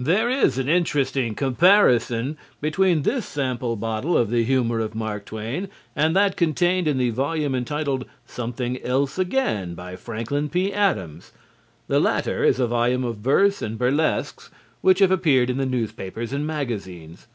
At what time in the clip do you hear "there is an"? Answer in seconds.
0.00-0.68